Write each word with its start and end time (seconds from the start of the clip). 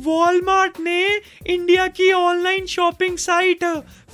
Walmart 0.00 0.80
ने 0.80 1.20
India 1.46 1.86
की 1.86 2.12
online 2.12 2.66
shopping 2.66 3.16
site 3.18 3.64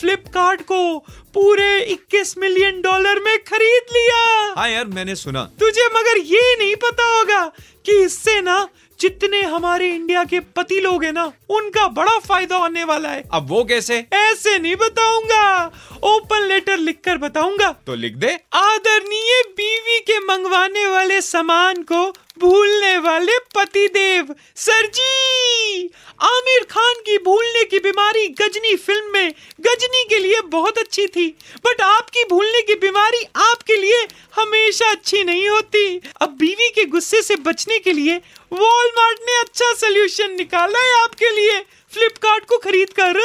Flipkart 0.00 0.62
को 0.62 0.98
पूरे 1.34 1.68
21 1.90 2.38
मिलियन 2.38 2.80
डॉलर 2.80 3.20
में 3.20 3.38
खरीद 3.38 3.96
लिया। 3.96 4.54
हाँ 4.56 4.68
यार 4.68 4.84
मैंने 4.84 5.14
सुना। 5.16 5.44
तुझे 5.60 5.86
मगर 5.86 6.18
ये 6.18 6.56
नहीं 6.58 6.76
पता 6.76 7.04
होगा 7.18 7.44
कि 7.86 8.02
इससे 8.02 8.40
ना 8.40 8.68
जितने 9.00 9.42
हमारे 9.42 9.88
इंडिया 9.90 10.24
के 10.24 10.40
पति 10.40 10.80
लोग 10.80 11.04
हैं 11.04 11.12
ना 11.12 11.24
उनका 11.50 11.86
बड़ा 11.88 12.18
फ़ायदा 12.18 12.56
होने 12.56 12.84
वाला 12.84 13.08
है। 13.08 13.24
अब 13.32 13.46
वो 13.48 13.64
कैसे? 13.64 14.06
ऐसे 14.12 14.58
नहीं 14.58 14.76
बताऊँगा। 14.76 15.70
ओपन 16.04 16.46
लेटर 16.46 16.78
लिखकर 16.78 17.16
बताऊँगा। 17.16 17.70
तो 17.86 17.94
लिख 17.94 18.14
दे। 18.14 18.38
आदरणीय 18.52 19.42
बीवी 19.56 19.98
के 20.00 20.18
मंगवाने 20.18 20.86
वाले 20.86 21.20
सामान 21.20 21.82
को 21.82 22.10
भूलने 22.38 22.98
वाले 22.98 23.38
पति 23.56 23.86
देव 23.88 24.34
सर 24.56 24.86
जी। 24.86 25.69
आमिर 26.20 26.64
खान 26.70 27.00
की 27.06 27.16
भूलने 27.18 27.64
की 27.64 27.78
बीमारी 27.78 28.26
गजनी 28.40 28.74
फ़िल्म 28.76 29.12
में 29.12 29.34
गजनी 29.60 30.04
के 30.08 30.18
लिए 30.18 30.40
बहुत 30.48 30.78
अच्छी 30.78 31.06
थी। 31.06 31.26
बट 31.66 31.80
आपकी 31.80 32.24
भूलने 32.24 32.62
की 32.62 32.74
बीमारी 32.80 33.24
आपके 33.36 33.76
लिए 33.76 34.06
हमेशा 34.36 34.90
अच्छी 34.90 35.22
नहीं 35.24 35.48
होती। 35.48 36.00
अब 36.20 36.36
बीवी 36.40 36.68
के 36.70 36.84
गुस्से 36.86 37.22
से 37.22 37.36
बचने 37.36 37.78
के 37.78 37.92
लिए 37.92 38.16
वॉलमार्ट 38.52 39.20
ने 39.20 39.38
अच्छा 39.40 39.72
सोल्यूशन 39.76 40.34
निकाला 40.34 40.78
है 40.78 40.92
आपके 41.02 41.30
लिए। 41.30 41.60
फ्लिपकार्ट 41.92 42.44
को 42.44 42.58
खरीद 42.58 42.92
कर 43.00 43.18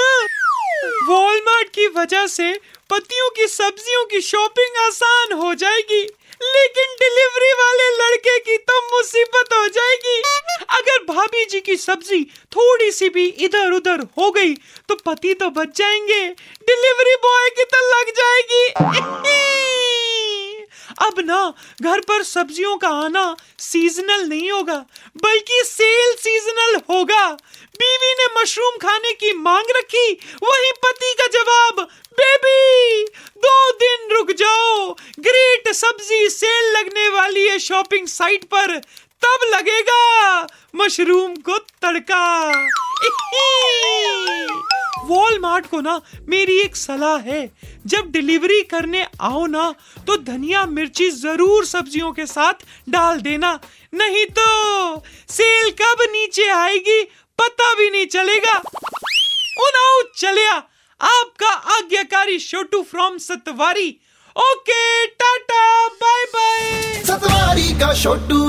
वॉलमार्ट 1.08 1.69
की 1.69 1.87
वजह 1.87 2.27
से 2.27 2.53
पतियों 2.89 3.30
की 3.30 3.47
सब्जियों 3.47 4.05
की 4.05 4.22
शॉपिंग 4.22 4.86
आसान 4.86 5.31
हो 5.33 5.53
जाएगी, 5.53 6.02
लेकिन 6.44 6.95
डिलीवरी 7.00 7.52
वाले 7.53 7.89
लड़के 8.03 8.39
की 8.39 8.58
तो 8.58 8.80
मुसीबत 8.88 9.53
हो 9.53 9.67
जाएगी। 9.67 10.22
अगर 10.69 11.03
भाभी 11.14 11.45
जी 11.45 11.59
की 11.59 11.75
सब्ज़ी 11.77 12.23
थोड़ी 12.23 12.92
सी 12.92 13.09
भी 13.09 13.25
इधर 13.25 13.72
उधर 13.72 14.00
हो 14.17 14.31
गई 14.31 14.53
तो 14.89 14.95
पति 14.95 15.33
तो 15.33 15.50
बच 15.50 15.77
जाएँगे। 15.77 16.23
डिलीवरी 16.67 17.16
बॉय 17.16 17.50
की 17.50 17.64
तो 17.64 17.80
लग 17.92 18.05
जाएगी। 18.16 18.64
अब 21.02 21.20
ना, 21.20 21.53
घर 21.81 21.99
पर 21.99 22.23
सब्जियों 22.23 22.77
का 22.77 22.89
आना 22.89 23.36
सीजनल 23.59 24.22
नहीं 24.27 24.52
होगा, 24.52 24.86
बल्कि 25.17 25.61
सेल 25.66 26.14
सीजनल 26.14 26.75
होगा। 26.89 27.38
बीवी 27.80 28.14
ने 28.14 28.42
मशरूम 28.42 28.77
खाने 28.77 29.11
की 29.11 29.33
मांग 29.33 29.66
रखी, 29.70 30.11
वही 30.44 30.72
पति 30.72 30.94
सब्ज़ी 35.75 36.29
सेल 36.31 36.71
लगने 36.73 37.07
वाली 37.11 37.47
है 37.47 37.57
शॉपिंग 37.61 38.07
साइट 38.09 38.43
पर। 38.45 38.79
तब 39.21 39.45
लगेगा 39.45 40.47
मशरूम 40.75 41.35
को 41.41 41.57
तड़का। 41.57 42.23
वॉलमार्ट 45.05 45.65
को 45.69 45.79
ना 45.81 45.99
मेरी 46.29 46.57
एक 46.59 46.75
सलाह 46.75 47.17
है, 47.21 47.51
जब 47.85 48.11
डिलीवरी 48.11 48.61
करने 48.63 49.05
आओ 49.21 49.45
ना 49.47 49.73
तो 50.07 50.15
धनिया, 50.19 50.65
मिर्ची 50.67 51.09
ज़रूर 51.11 51.65
सब्जियों 51.65 52.11
के 52.11 52.25
साथ 52.25 52.65
डाल 52.89 53.19
देना, 53.21 53.59
नहीं 53.93 54.25
तो 54.29 55.03
सेल 55.29 55.69
कब 55.81 56.01
नीचे 56.11 56.47
आएगी 56.51 57.03
पता 57.39 57.73
भी 57.73 57.89
नहीं 57.89 58.05
चलेगा। 58.08 58.58
उनाऊ 59.59 60.02
चलिया। 60.17 60.53
आपका 60.99 61.49
आज्ञाकारी 61.75 62.39
Chhotu 62.39 62.81
from 62.83 63.17
Satwari. 63.19 63.89
Okay 64.35 65.05
tata 65.50 65.88
bye 66.02 66.23
bye 66.36 67.04
Satwari 67.08 67.72
का 67.80 67.94
छोटू 68.02 68.42